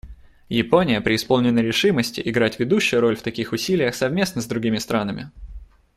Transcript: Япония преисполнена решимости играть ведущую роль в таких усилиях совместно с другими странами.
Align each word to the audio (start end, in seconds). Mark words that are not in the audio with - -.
Япония 0.49 0.99
преисполнена 0.99 1.59
решимости 1.59 2.23
играть 2.25 2.59
ведущую 2.59 3.01
роль 3.01 3.15
в 3.15 3.21
таких 3.21 3.51
усилиях 3.51 3.93
совместно 3.93 4.41
с 4.41 4.47
другими 4.47 4.79
странами. 4.79 5.29